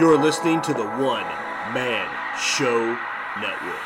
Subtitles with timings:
[0.00, 1.26] You're listening to the One
[1.74, 2.98] Man Show
[3.38, 3.76] Network.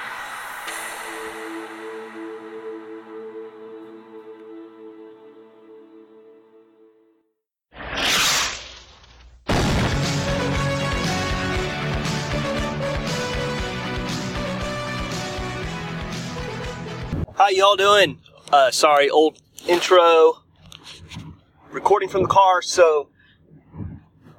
[17.34, 18.20] How y'all doing?
[18.52, 20.34] Uh, sorry, old intro.
[21.72, 23.08] Recording from the car, so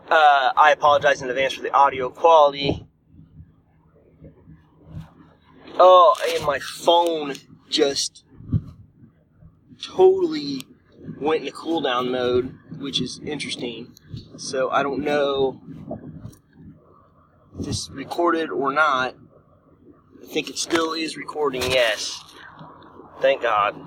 [0.10, 2.86] uh, I apologize in advance for the audio quality.
[5.80, 7.36] Oh, and my phone
[7.70, 8.24] just
[9.84, 10.64] totally
[11.20, 13.94] went into cooldown mode, which is interesting.
[14.38, 15.62] So I don't know
[17.60, 19.16] if this recorded or not.
[20.24, 22.24] I think it still is recording, yes.
[23.22, 23.80] Thank God.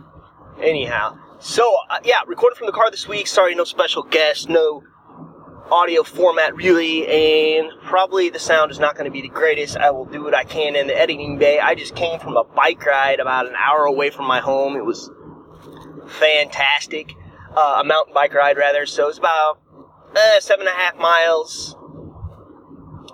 [0.60, 3.26] Anyhow, so uh, yeah, recording from the car this week.
[3.26, 4.84] Sorry, no special guest, no
[5.70, 9.76] audio format really, and probably the sound is not going to be the greatest.
[9.76, 11.58] I will do what I can in the editing bay.
[11.58, 14.76] I just came from a bike ride about an hour away from my home.
[14.76, 15.10] It was
[16.06, 17.14] fantastic.
[17.56, 18.86] Uh, a mountain bike ride, rather.
[18.86, 19.60] So it's about
[20.14, 21.76] uh, seven and a half miles.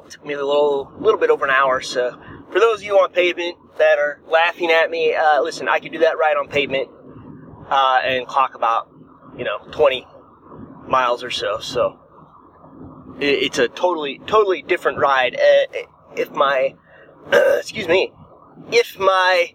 [0.05, 1.80] It took me a little, little bit over an hour.
[1.80, 2.19] So
[2.52, 5.92] for those of you on pavement that are laughing at me, uh, listen, I can
[5.92, 6.89] do that ride on pavement
[7.69, 8.91] uh, and clock about,
[9.36, 10.06] you know, 20
[10.89, 11.58] miles or so.
[11.61, 11.98] So
[13.20, 15.36] it's a totally, totally different ride.
[15.36, 15.78] Uh,
[16.17, 16.75] if my,
[17.33, 18.12] excuse me,
[18.70, 19.55] if my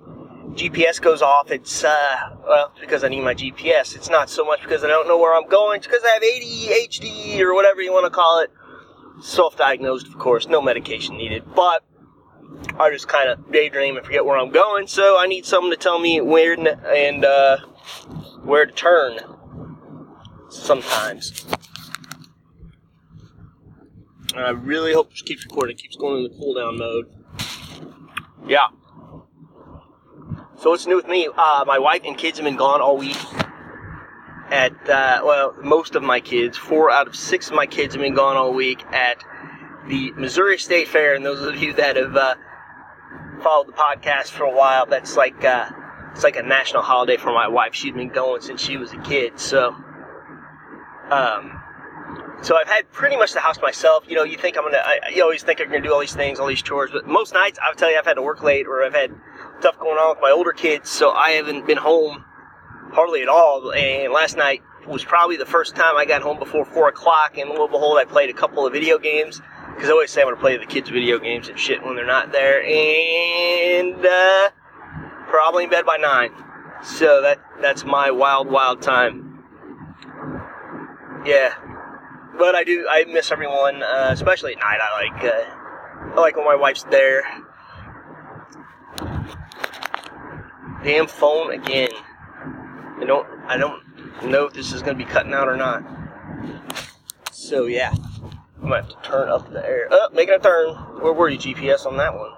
[0.51, 3.95] GPS goes off, it's, uh, well, because I need my GPS.
[3.95, 5.77] It's not so much because I don't know where I'm going.
[5.77, 8.51] It's because I have ADHD or whatever you want to call it.
[9.21, 11.43] Self-diagnosed, of course, no medication needed.
[11.55, 11.83] But
[12.79, 15.77] I just kind of daydream and forget where I'm going, so I need someone to
[15.77, 17.57] tell me where and uh,
[18.43, 19.19] where to turn.
[20.49, 21.45] Sometimes.
[24.33, 27.05] And I really hope this keeps recording, keeps going in the cooldown mode.
[28.47, 28.67] Yeah.
[30.57, 31.27] So what's new with me?
[31.27, 33.17] Uh, my wife and kids have been gone all week.
[34.49, 38.01] At uh, well, most of my kids, four out of six of my kids have
[38.01, 39.23] been gone all week at
[39.87, 41.15] the Missouri State Fair.
[41.15, 42.35] And those of you that have uh,
[43.41, 45.69] followed the podcast for a while, that's like uh,
[46.11, 47.73] it's like a national holiday for my wife.
[47.73, 49.75] She's been going since she was a kid, so
[51.09, 51.60] um,
[52.41, 54.05] so I've had pretty much the house to myself.
[54.07, 56.15] You know, you think I'm gonna, I, you always think I'm gonna do all these
[56.15, 58.67] things, all these chores, but most nights I'll tell you I've had to work late
[58.67, 59.11] or I've had
[59.59, 62.25] stuff going on with my older kids, so I haven't been home
[62.93, 63.71] hardly at all.
[63.71, 67.49] And last night was probably the first time I got home before four o'clock, and
[67.49, 69.39] lo and behold, I played a couple of video games
[69.75, 72.05] because I always say I'm gonna play the kids' video games and shit when they're
[72.05, 74.49] not there, and uh,
[75.27, 76.31] probably in bed by nine.
[76.83, 79.43] So that that's my wild, wild time.
[81.23, 81.53] Yeah,
[82.37, 84.79] but I do I miss everyone, uh, especially at night.
[84.81, 87.23] I like uh, I like when my wife's there.
[90.83, 91.89] Damn phone again.
[92.99, 93.83] I don't I don't
[94.23, 95.83] know if this is gonna be cutting out or not.
[97.31, 97.93] So yeah,
[98.61, 99.87] I'm gonna have to turn up the air.
[99.91, 100.75] Oh, making a turn.
[101.01, 102.31] Where were you, GPS, on that one?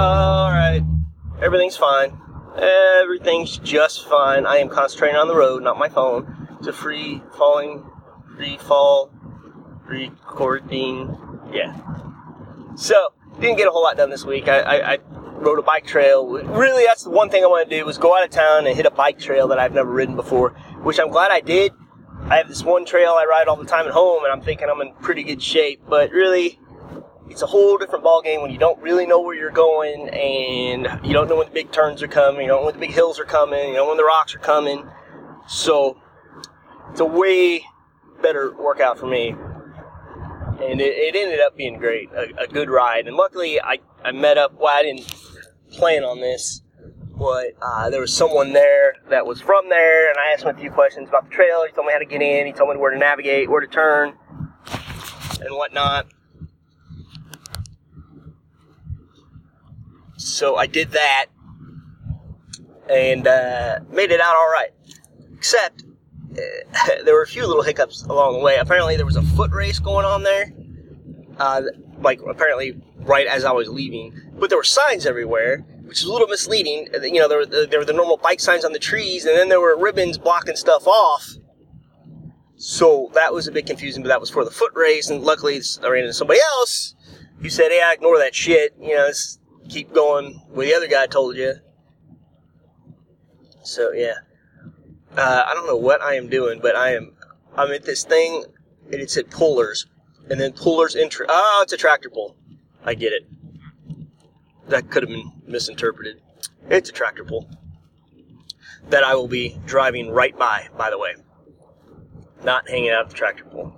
[0.00, 0.82] All right,
[1.42, 2.18] everything's fine.
[2.56, 4.46] Everything's just fine.
[4.46, 6.39] I am concentrating on the road, not my phone.
[6.66, 7.84] A free falling,
[8.36, 9.10] free fall,
[9.86, 11.16] recording.
[11.52, 11.74] Yeah.
[12.76, 13.08] So
[13.40, 14.46] didn't get a whole lot done this week.
[14.46, 14.98] I, I, I
[15.40, 16.28] rode a bike trail.
[16.28, 18.76] Really, that's the one thing I want to do was go out of town and
[18.76, 20.50] hit a bike trail that I've never ridden before,
[20.82, 21.72] which I'm glad I did.
[22.24, 24.68] I have this one trail I ride all the time at home, and I'm thinking
[24.70, 25.82] I'm in pretty good shape.
[25.88, 26.60] But really,
[27.28, 31.14] it's a whole different ballgame when you don't really know where you're going, and you
[31.14, 33.18] don't know when the big turns are coming, you don't know when the big hills
[33.18, 34.88] are coming, you don't know when the rocks are coming.
[35.48, 35.96] So
[37.00, 37.64] it's a way
[38.20, 39.30] better workout for me.
[39.30, 43.06] And it, it ended up being great, a, a good ride.
[43.06, 45.10] And luckily, I, I met up, well, I didn't
[45.70, 46.60] plan on this,
[47.16, 50.60] but uh, there was someone there that was from there, and I asked him a
[50.60, 51.64] few questions about the trail.
[51.66, 53.66] He told me how to get in, he told me where to navigate, where to
[53.66, 54.12] turn,
[55.40, 56.06] and whatnot.
[60.18, 61.26] So I did that
[62.90, 64.70] and uh, made it out all right.
[65.32, 65.84] Except
[67.04, 68.56] there were a few little hiccups along the way.
[68.56, 70.52] Apparently, there was a foot race going on there,
[71.38, 71.62] uh,
[72.00, 74.14] like apparently right as I was leaving.
[74.34, 76.88] But there were signs everywhere, which is a little misleading.
[76.94, 79.24] Uh, You know, there were the, there were the normal bike signs on the trees,
[79.24, 81.36] and then there were ribbons blocking stuff off.
[82.56, 85.08] So that was a bit confusing, but that was for the foot race.
[85.08, 86.94] And luckily, I ran into somebody else
[87.40, 88.74] who said, "Yeah, ignore that shit.
[88.80, 89.10] You know,
[89.68, 91.54] keep going where the other guy told you."
[93.62, 94.14] So yeah,
[95.16, 97.12] uh, I don't know what I am doing, but I am
[97.56, 98.44] I'm at this thing
[98.92, 99.86] and it said pullers,
[100.28, 101.26] and then pullers intra.
[101.28, 102.36] Oh, it's a tractor pull.
[102.84, 103.26] I get it.
[104.68, 106.20] That could have been misinterpreted.
[106.68, 107.48] It's a tractor pull
[108.88, 110.68] that I will be driving right by.
[110.76, 111.14] By the way,
[112.44, 113.74] not hanging out at the tractor pull.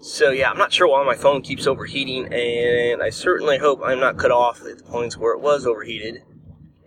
[0.00, 4.00] So yeah, I'm not sure why my phone keeps overheating, and I certainly hope I'm
[4.00, 6.22] not cut off at the points where it was overheated.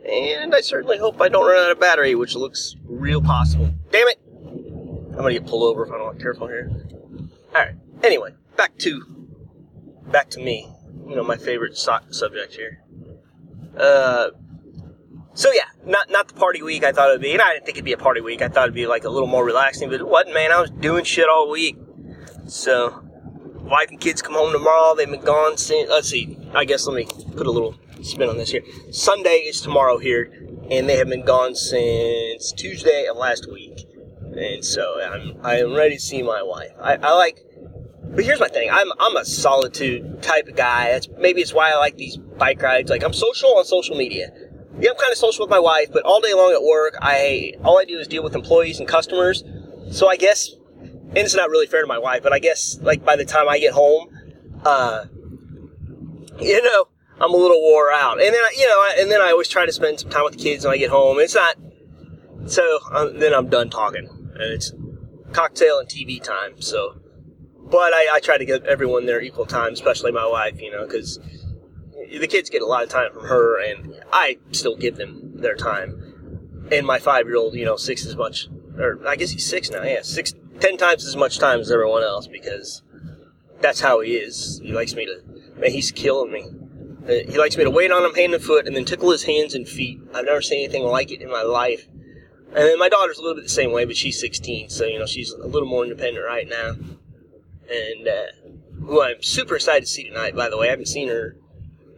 [0.10, 3.72] And I certainly hope I don't run out of battery, which looks real possible.
[3.92, 4.20] Damn it!
[5.14, 6.72] I'm gonna get pulled over if I'm not careful here.
[7.56, 9.02] Alright, anyway, back to
[10.12, 10.70] back to me.
[11.08, 12.82] You know, my favorite so- subject here.
[13.78, 14.30] Uh,
[15.34, 17.66] so yeah, not not the party week I thought it would be, and I didn't
[17.66, 18.42] think it'd be a party week.
[18.42, 20.52] I thought it'd be like a little more relaxing, but it wasn't, man.
[20.52, 21.78] I was doing shit all week.
[22.48, 23.02] So,
[23.62, 24.96] wife and kids come home tomorrow.
[24.96, 25.90] They've been gone since.
[25.90, 26.38] Let's see.
[26.54, 27.06] I guess let me
[27.36, 28.64] put a little spin on this here.
[28.92, 30.32] Sunday is tomorrow here,
[30.70, 33.88] and they have been gone since Tuesday of last week.
[34.36, 36.72] And so I'm I am ready to see my wife.
[36.82, 37.46] I, I like,
[38.04, 38.70] but here's my thing.
[38.72, 40.92] I'm I'm a solitude type of guy.
[40.92, 42.90] That's maybe it's why I like these bike rides.
[42.90, 44.32] Like I'm social on social media.
[44.80, 47.54] Yeah, I'm kind of social with my wife, but all day long at work, I
[47.64, 49.44] all I do is deal with employees and customers.
[49.92, 53.06] So I guess, and it's not really fair to my wife, but I guess like
[53.06, 54.10] by the time I get home,
[54.66, 55.06] uh,
[56.40, 56.88] you know,
[57.22, 58.22] I'm a little wore out.
[58.22, 60.34] And then I, you know, and then I always try to spend some time with
[60.34, 61.20] the kids when I get home.
[61.20, 61.58] It's not.
[62.48, 64.74] So um, then I'm done talking, and it's
[65.32, 66.62] cocktail and TV time.
[66.62, 67.00] So,
[67.58, 70.60] but I, I try to give everyone their equal time, especially my wife.
[70.62, 71.20] You know, because
[72.20, 75.56] the kids get a lot of time from her, and I still give them their
[75.56, 76.68] time.
[76.72, 79.70] And my five year old, you know, six as much, or I guess he's six
[79.70, 79.84] now.
[79.84, 82.82] Yeah, six, ten times as much time as everyone else because
[83.62, 84.60] that's how he is.
[84.64, 85.22] He likes me to.
[85.60, 86.46] Man, he's killing me.
[87.08, 89.24] Uh, He likes me to wait on him hand and foot, and then tickle his
[89.24, 90.00] hands and feet.
[90.14, 91.88] I've never seen anything like it in my life.
[92.56, 95.00] And then my daughter's a little bit the same way, but she's 16, so you
[95.00, 96.76] know she's a little more independent right now.
[97.70, 98.26] And uh,
[98.86, 100.36] who I'm super excited to see tonight.
[100.36, 101.36] By the way, I haven't seen her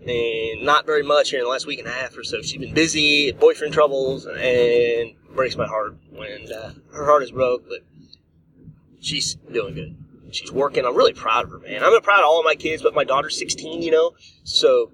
[0.07, 2.41] and not very much here in the last week and a half or so.
[2.41, 7.67] She's been busy, boyfriend troubles, and breaks my heart when uh, her heart is broke.
[7.67, 7.79] But
[9.01, 9.95] she's doing good.
[10.31, 10.85] She's working.
[10.85, 11.83] I'm really proud of her, man.
[11.83, 14.11] I'm proud of all of my kids, but my daughter's 16, you know.
[14.43, 14.91] So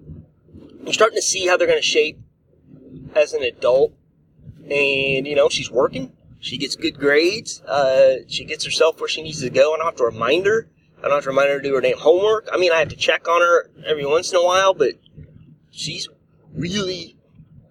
[0.84, 2.18] you're starting to see how they're going to shape
[3.14, 3.94] as an adult.
[4.62, 6.12] And you know, she's working.
[6.38, 7.62] She gets good grades.
[7.62, 9.74] Uh, she gets herself where she needs to go.
[9.74, 10.68] I don't have to remind her.
[10.98, 12.48] I don't have to remind her to do her damn homework.
[12.52, 14.94] I mean, I have to check on her every once in a while, but
[15.70, 16.08] she's
[16.54, 17.16] really,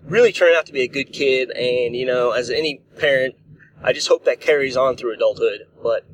[0.04, 1.52] really turned out to be a good kid.
[1.52, 3.36] And, you know, as any parent,
[3.84, 5.68] I just hope that carries on through adulthood.
[5.82, 6.06] But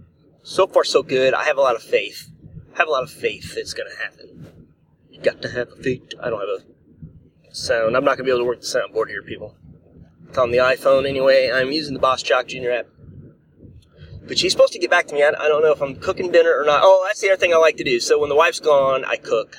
[0.48, 1.34] so far, so good.
[1.34, 2.32] I have a lot of faith.
[2.74, 4.68] I have a lot of faith it's going to happen.
[5.12, 6.14] You got to have a faith.
[6.22, 6.50] I don't have
[7.50, 7.98] a sound.
[7.98, 9.58] I'm not going to be able to work the soundboard here, people.
[10.30, 11.52] It's on the iPhone anyway.
[11.54, 12.72] I'm using the BossJock Jr.
[12.72, 12.88] app.
[14.26, 15.22] But she's supposed to get back to me.
[15.22, 16.82] I, I don't know if I'm cooking dinner or not.
[16.82, 18.00] Oh, that's the other thing I like to do.
[18.00, 19.58] So when the wife's gone, I cook.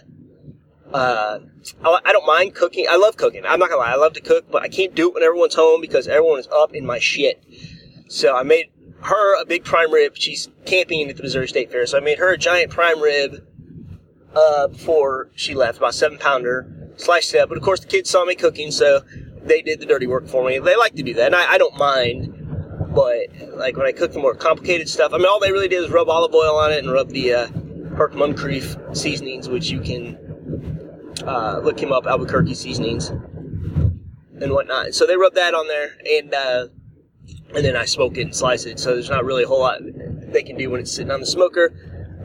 [0.93, 1.41] Uh,
[1.85, 2.87] I, I don't mind cooking.
[2.89, 3.45] I love cooking.
[3.47, 3.93] I'm not gonna lie.
[3.93, 6.49] I love to cook, but I can't do it when everyone's home because everyone is
[6.49, 7.45] up in my shit.
[8.09, 8.71] So I made
[9.03, 10.17] her a big prime rib.
[10.17, 13.47] She's camping at the Missouri State Fair, so I made her a giant prime rib
[14.35, 16.93] uh, before she left, about seven pounder.
[16.97, 19.03] Sliced it up, but of course the kids saw me cooking, so
[19.43, 20.59] they did the dirty work for me.
[20.59, 22.35] They like to do that, and I, I don't mind.
[22.95, 25.81] But like when I cook the more complicated stuff, I mean, all they really did
[25.81, 27.49] was rub olive oil on it and rub the uh,
[27.97, 28.15] Herc
[28.95, 30.19] seasonings, which you can
[31.25, 33.13] uh, look him up, Albuquerque seasonings
[34.41, 34.95] and whatnot.
[34.95, 36.67] So they rub that on there, and uh,
[37.55, 38.79] and then I smoke it and slice it.
[38.79, 41.27] So there's not really a whole lot they can do when it's sitting on the
[41.27, 41.73] smoker.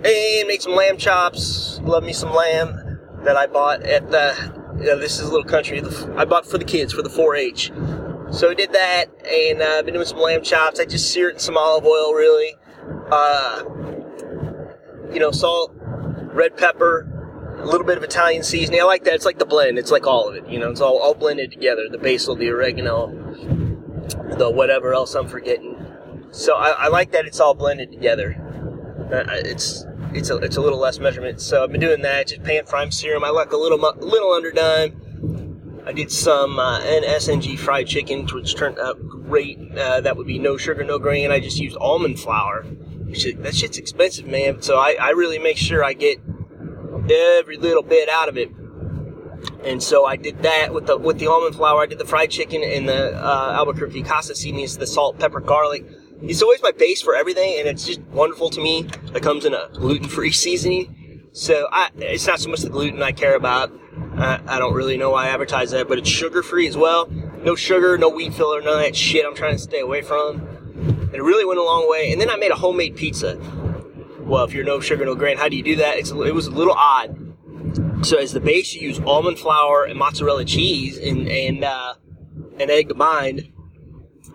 [0.05, 1.79] And make some lamb chops.
[1.83, 4.61] Love me some lamb that I bought at the.
[4.79, 5.81] You know, this is a little country.
[6.17, 7.71] I bought for the kids for the 4-H.
[8.31, 10.79] So I did that, and uh, I've been doing some lamb chops.
[10.79, 12.55] I just sear it in some olive oil, really.
[13.11, 13.63] Uh,
[15.13, 15.71] you know, salt,
[16.33, 17.07] red pepper,
[17.59, 18.81] a little bit of Italian seasoning.
[18.81, 19.13] I like that.
[19.13, 19.77] It's like the blend.
[19.77, 20.47] It's like all of it.
[20.49, 21.87] You know, it's all, all blended together.
[21.89, 23.07] The basil, the oregano,
[24.37, 25.77] the whatever else I'm forgetting.
[26.31, 28.35] So I, I like that it's all blended together.
[29.11, 31.41] Uh, it's it's a, it's a little less measurement.
[31.41, 32.27] So I've been doing that.
[32.27, 33.23] Just pan frying serum.
[33.23, 35.81] I like a little little underdone.
[35.85, 39.59] I did some uh, NSNG fried chicken, which turned out great.
[39.77, 41.29] Uh, that would be no sugar, no grain.
[41.29, 42.65] I just used almond flour.
[42.65, 44.61] That shit's expensive, man.
[44.61, 46.19] So I, I really make sure I get
[47.11, 48.49] every little bit out of it.
[49.63, 51.83] And so I did that with the with the almond flour.
[51.83, 55.85] I did the fried chicken and the uh, Albuquerque casa seasonings, the salt, pepper, garlic.
[56.21, 58.87] It's always my base for everything, and it's just wonderful to me.
[59.13, 63.11] It comes in a gluten-free seasoning, so I, it's not so much the gluten I
[63.11, 63.71] care about.
[64.15, 67.07] I, I don't really know why I advertise that, but it's sugar-free as well.
[67.07, 69.25] No sugar, no wheat filler, none of that shit.
[69.25, 70.39] I'm trying to stay away from.
[70.39, 72.11] And it really went a long way.
[72.11, 73.37] And then I made a homemade pizza.
[74.19, 75.97] Well, if you're no sugar, no grain, how do you do that?
[75.97, 77.22] It's, it was a little odd.
[78.03, 81.95] So as the base, you use almond flour and mozzarella cheese and and uh,
[82.59, 83.51] an egg combined.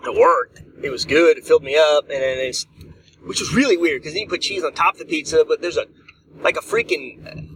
[0.05, 0.63] It worked.
[0.83, 1.37] It was good.
[1.37, 2.67] It filled me up, and it's
[3.25, 5.61] which was really weird because then you put cheese on top of the pizza, but
[5.61, 5.87] there's a
[6.41, 7.49] like a freaking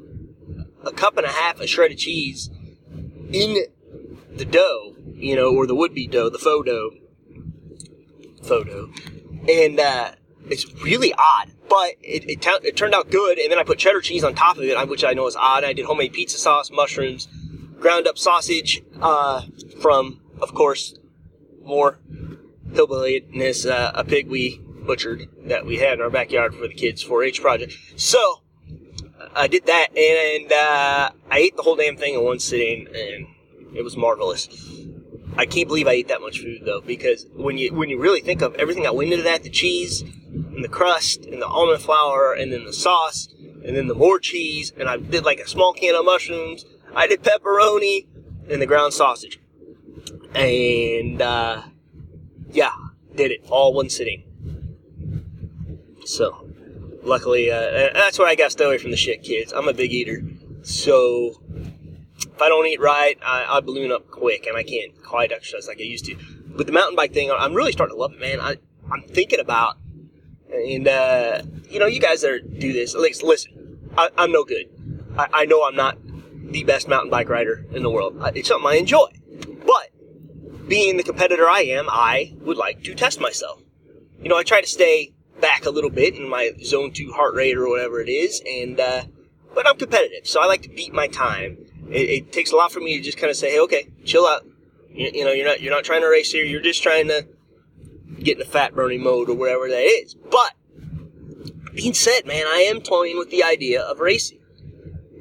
[0.85, 2.51] a cup and a half of shredded cheese
[3.33, 3.65] in
[4.35, 6.91] the dough, you know, or the would be dough, the faux dough,
[8.43, 8.91] dough,
[9.49, 10.13] and uh,
[10.51, 11.53] it's really odd.
[11.73, 14.35] But it, it, ta- it turned out good, and then I put cheddar cheese on
[14.35, 15.65] top of it, which I know is odd.
[15.65, 17.29] I did homemade pizza sauce, mushrooms,
[17.81, 19.41] ground up sausage uh,
[19.81, 20.99] from, of course,
[21.65, 21.99] more
[22.73, 27.03] hillbillyness, uh, a pig we butchered that we had in our backyard for the kids'
[27.03, 27.73] 4-H project.
[27.97, 28.43] So
[29.35, 33.29] I did that, and uh, I ate the whole damn thing in one sitting, and
[33.75, 34.47] it was marvelous.
[35.39, 38.21] I can't believe I ate that much food though, because when you when you really
[38.21, 40.05] think of everything that went into that, the cheese
[40.55, 43.29] and the crust and the almond flour and then the sauce
[43.65, 46.65] and then the more cheese, and I did like a small can of mushrooms.
[46.95, 48.07] I did pepperoni
[48.49, 49.41] and the ground sausage,
[50.35, 51.63] and uh,
[52.51, 52.73] yeah,
[53.15, 54.25] did it all one sitting.
[56.05, 56.49] So,
[57.03, 59.53] luckily, uh, that's what I got stay away from the shit, kids.
[59.53, 60.23] I'm a big eater,
[60.63, 61.41] so
[62.21, 65.69] if I don't eat right, I, I balloon up quick, and I can't quite exercise
[65.69, 66.17] like I used to.
[66.47, 68.41] But the mountain bike thing, I'm really starting to love it, man.
[68.41, 68.57] I,
[68.91, 69.77] I'm thinking about,
[70.53, 74.67] and uh, you know, you guys that do this, like, listen, I, I'm no good.
[75.17, 75.99] I, I know I'm not
[76.53, 78.21] the best mountain bike rider in the world.
[78.35, 79.09] It's something I enjoy,
[79.67, 83.63] but being the competitor I am, I would like to test myself.
[84.23, 87.35] You know, I try to stay back a little bit in my zone two heart
[87.35, 89.05] rate or whatever it is, and uh,
[89.55, 91.59] but I'm competitive, so I like to beat my time.
[91.91, 94.27] It, it takes a lot for me to just kind of say, hey, okay, chill
[94.27, 94.47] out.
[94.91, 96.45] You, you know, you're not you're not trying to race here.
[96.45, 97.27] You're just trying to
[98.21, 100.15] get in a fat burning mode or whatever that is.
[100.15, 100.55] But
[101.75, 104.41] being said, man, I am toying with the idea of racing,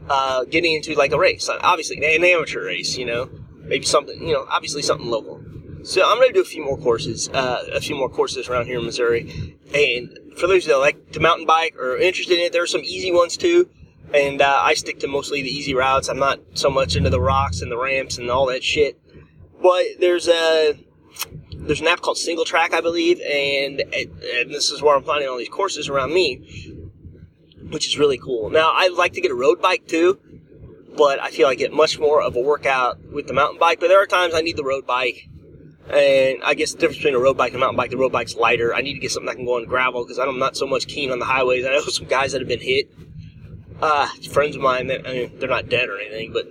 [0.09, 2.97] uh, getting into like a race, obviously an amateur race.
[2.97, 3.29] You know,
[3.59, 5.43] maybe something, you know, obviously something local.
[5.83, 8.77] So I'm to do a few more courses, uh, a few more courses around here
[8.77, 9.57] in Missouri.
[9.73, 12.81] And for those that like to mountain bike or interested in it, there are some
[12.83, 13.67] easy ones too.
[14.13, 16.07] And uh, I stick to mostly the easy routes.
[16.07, 18.99] I'm not so much into the rocks and the ramps and all that shit.
[19.61, 20.77] But there's a
[21.61, 25.29] there's an app called Single Track, I believe, and and this is where I'm finding
[25.29, 26.37] all these courses around me,
[27.69, 28.49] which is really cool.
[28.49, 30.19] Now I'd like to get a road bike too,
[30.97, 33.79] but I feel I get much more of a workout with the mountain bike.
[33.79, 35.27] But there are times I need the road bike,
[35.89, 38.11] and I guess the difference between a road bike and a mountain bike, the road
[38.11, 38.73] bike's lighter.
[38.73, 40.87] I need to get something that can go on gravel because I'm not so much
[40.87, 41.65] keen on the highways.
[41.65, 42.91] I know some guys that have been hit,
[43.81, 46.47] uh, friends of mine that I mean, they're not dead or anything, but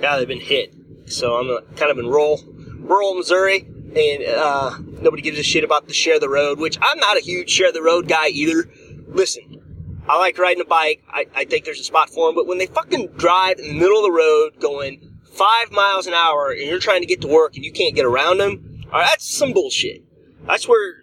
[0.00, 0.74] yeah, they've been hit.
[1.06, 2.40] So I'm kind of in rural,
[2.80, 6.98] rural Missouri, and uh, nobody gives a shit about the share the road, which I'm
[6.98, 8.68] not a huge share the road guy either.
[9.08, 11.02] Listen, I like riding a bike.
[11.08, 13.74] I, I think there's a spot for them, but when they fucking drive in the
[13.74, 17.28] middle of the road going five miles an hour and you're trying to get to
[17.28, 20.02] work and you can't get around them, all right, that's some bullshit.
[20.46, 21.02] That's where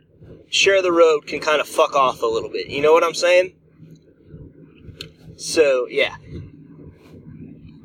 [0.49, 2.67] share the road can kind of fuck off a little bit.
[2.67, 3.53] You know what I'm saying?
[5.37, 6.15] So yeah.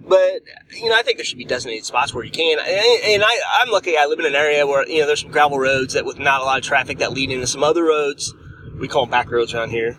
[0.07, 2.59] But you know, I think there should be designated spots where you can.
[2.59, 3.97] And, and I, I'm lucky.
[3.97, 6.43] I live in an area where you know there's some gravel roads that with not
[6.43, 8.35] a lot of traffic that lead into some other roads.
[8.79, 9.99] We call them back roads around here.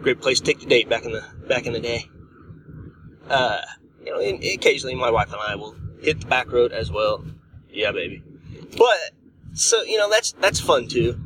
[0.00, 2.10] Great place to take the date back in the back in the day.
[3.28, 3.60] Uh,
[4.04, 7.24] you know, and occasionally my wife and I will hit the back road as well.
[7.70, 8.22] Yeah, baby.
[8.76, 9.12] But
[9.54, 11.18] so you know that's that's fun too.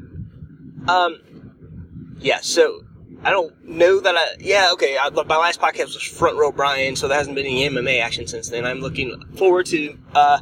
[0.87, 1.19] Um,
[2.19, 2.41] yeah.
[2.43, 2.83] So
[3.25, 4.37] I don't know that I.
[4.39, 4.97] Yeah, okay.
[4.97, 8.27] I, my last podcast was Front Row Brian, so there hasn't been any MMA action
[8.27, 8.65] since then.
[8.65, 10.41] I'm looking forward to uh,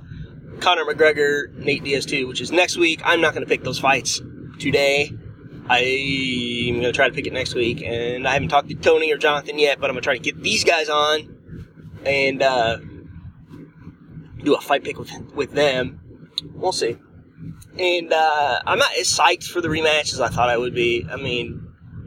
[0.61, 3.01] Conor McGregor, Nate Diaz too, which is next week.
[3.05, 4.21] I'm not going to pick those fights
[4.59, 5.11] today.
[5.69, 9.13] I'm going to try to pick it next week, and I haven't talked to Tony
[9.13, 11.37] or Jonathan yet, but I'm going to try to get these guys on
[12.05, 12.79] and uh,
[14.45, 16.31] do a fight pick with with them.
[16.55, 16.97] We'll see.
[17.79, 21.07] And uh, I'm not as psyched for the rematch as I thought I would be.
[21.11, 21.66] I mean,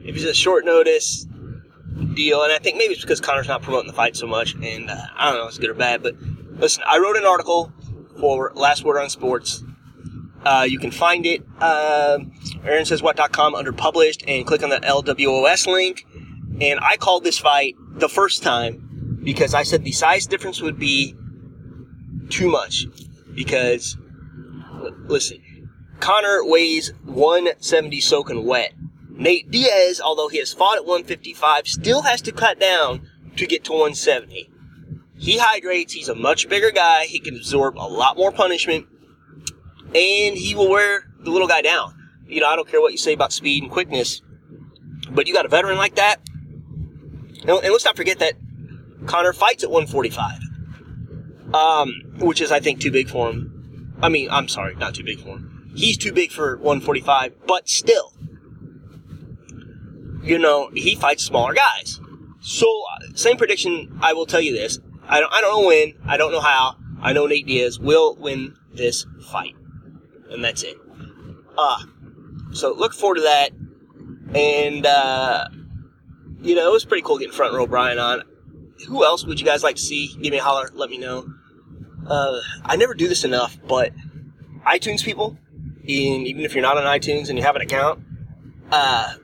[0.09, 1.27] it was a short notice
[2.15, 4.89] deal, and I think maybe it's because Conor's not promoting the fight so much, and
[4.89, 6.01] uh, I don't know if it's good or bad.
[6.01, 6.15] But
[6.57, 7.71] listen, I wrote an article
[8.19, 9.63] for Last Word on Sports.
[10.43, 12.17] Uh, you can find it, uh,
[12.63, 16.07] AaronSaysWhat.com under published, and click on the LWOS link.
[16.59, 20.79] And I called this fight the first time because I said the size difference would
[20.79, 21.15] be
[22.29, 22.87] too much.
[23.35, 23.95] Because,
[25.05, 28.73] listen, Connor weighs 170 soaking wet.
[29.19, 33.65] Nate Diaz, although he has fought at 155, still has to cut down to get
[33.65, 34.49] to 170.
[35.17, 38.87] He hydrates, he's a much bigger guy, he can absorb a lot more punishment,
[39.87, 41.93] and he will wear the little guy down.
[42.27, 44.21] You know, I don't care what you say about speed and quickness.
[45.11, 46.21] But you got a veteran like that,
[47.41, 48.35] and let's not forget that
[49.05, 50.39] Conor fights at 145,
[51.53, 53.97] um, which is I think too big for him.
[54.01, 55.71] I mean, I'm sorry, not too big for him.
[55.75, 58.13] He's too big for 145, but still,
[60.21, 61.99] you know, he fights smaller guys.
[62.41, 62.83] So,
[63.15, 63.97] same prediction.
[64.01, 66.75] I will tell you this: I don't, I don't know when, I don't know how.
[67.01, 69.55] I know Nate Diaz will win this fight,
[70.29, 70.77] and that's it.
[71.57, 71.83] Uh,
[72.51, 73.51] so look forward to that.
[74.35, 75.47] And uh,
[76.41, 78.23] you know, it was pretty cool getting front row Brian on.
[78.87, 80.07] Who else would you guys like to see?
[80.21, 80.69] Give me a holler.
[80.73, 81.27] Let me know.
[82.07, 83.93] Uh, I never do this enough, but
[84.65, 85.37] iTunes people,
[85.81, 88.01] and even if you're not on iTunes and you have an account,
[88.71, 89.15] uh,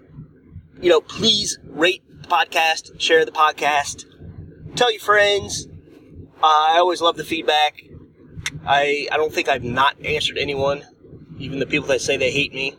[0.82, 4.06] you know, please rate the podcast, share the podcast,
[4.76, 5.68] tell your friends.
[6.44, 7.82] Uh, I always love the feedback.
[8.66, 10.84] I I don't think I've not answered anyone,
[11.40, 12.76] even the people that say they hate me.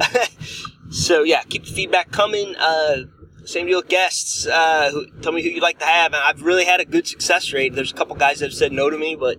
[0.90, 2.54] so yeah, keep the feedback coming.
[2.56, 3.04] Uh,
[3.44, 4.46] same deal with guests.
[4.46, 6.12] Uh, who, tell me who you'd like to have.
[6.14, 7.74] And I've really had a good success rate.
[7.74, 9.38] There's a couple guys that have said no to me, but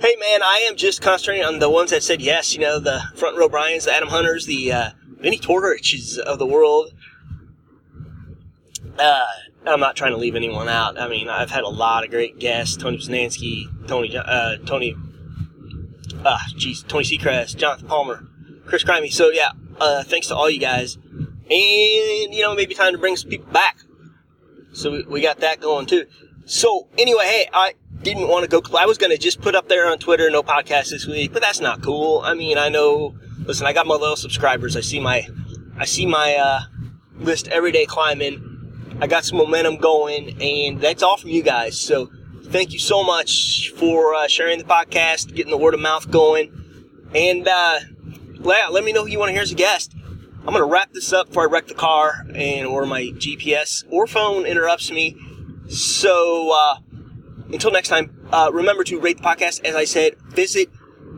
[0.00, 2.52] hey, man, I am just concentrating on the ones that said yes.
[2.52, 4.72] You know, the front row Brians, the Adam Hunters, the
[5.20, 6.92] uh, Vinnie Tortoriches of the world.
[8.98, 9.24] Uh,
[9.66, 10.98] I'm not trying to leave anyone out.
[10.98, 14.96] I mean, I've had a lot of great guests: Tony Posnanski, Tony, uh, Tony,
[16.24, 18.26] ah, jeez, Tony Seacrest, Jonathan Palmer,
[18.66, 19.12] Chris Crimey.
[19.12, 23.16] So yeah, uh, thanks to all you guys, and you know, maybe time to bring
[23.16, 23.78] some people back.
[24.72, 26.06] So we, we got that going too.
[26.46, 28.76] So anyway, hey, I didn't want to go.
[28.76, 31.60] I was to just put up there on Twitter, no podcast this week, but that's
[31.60, 32.20] not cool.
[32.24, 33.16] I mean, I know.
[33.50, 34.76] Listen, I got my little subscribers.
[34.76, 35.26] I see my,
[35.76, 36.60] I see my uh,
[37.18, 38.94] list every day climbing.
[39.00, 41.76] I got some momentum going, and that's all from you guys.
[41.76, 42.12] So
[42.44, 46.52] thank you so much for uh, sharing the podcast, getting the word of mouth going,
[47.12, 47.80] and uh,
[48.38, 49.96] let, let me know who you want to hear as a guest.
[50.46, 54.06] I'm to wrap this up before I wreck the car and or my GPS or
[54.06, 55.16] phone interrupts me.
[55.68, 56.76] So uh,
[57.52, 59.64] until next time, uh, remember to rate the podcast.
[59.64, 60.70] As I said, visit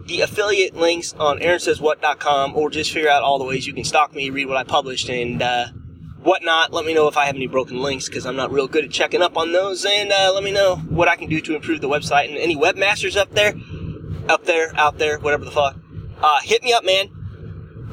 [0.06, 4.14] the affiliate links on aaronsayswhat.com or just figure out all the ways you can stalk
[4.14, 5.68] me, read what I published, and uh,
[6.22, 6.72] whatnot.
[6.72, 8.90] Let me know if I have any broken links because I'm not real good at
[8.90, 9.84] checking up on those.
[9.84, 12.28] And uh, let me know what I can do to improve the website.
[12.28, 13.54] And any webmasters up there,
[14.28, 15.76] up there, out there, whatever the fuck,
[16.20, 17.08] uh, hit me up, man.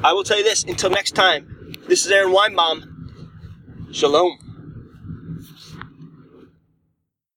[0.02, 0.64] I will tell you this.
[0.64, 3.94] Until next time, this is Aaron Weinbaum.
[3.94, 4.49] Shalom.